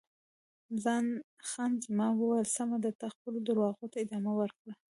خان 1.49 1.71
زمان 1.85 2.11
وویل: 2.15 2.47
سمه 2.55 2.77
ده، 2.83 2.91
ته 2.99 3.05
خپلو 3.15 3.37
درواغو 3.47 3.85
ته 3.93 3.97
ادامه 4.05 4.31
ورکړه. 4.37 4.73